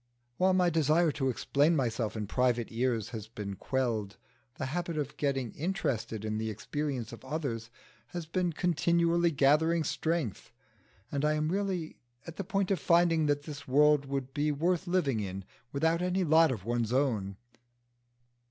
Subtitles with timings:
[0.37, 4.17] While my desire to explain myself in private ears has been quelled,
[4.55, 7.69] the habit of getting interested in the experience of others
[8.07, 10.51] has been continually gathering strength,
[11.11, 14.87] and I am really at the point of finding that this world would be worth
[14.87, 17.35] living in without any lot of one's own.